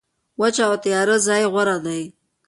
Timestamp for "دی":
1.85-2.01